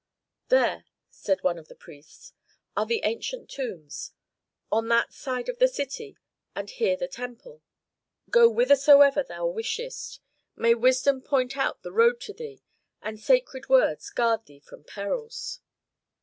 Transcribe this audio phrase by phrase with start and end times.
[0.47, 2.33] "There," said one of the priests,
[2.75, 4.13] "are the ancient tombs;
[4.71, 6.17] on that side is the city,
[6.55, 7.61] and here the temple.
[8.31, 10.19] Go whithersoever thou wishest.
[10.55, 12.63] May wisdom point out the road to thee,
[13.03, 15.59] and sacred words guard thee from perils."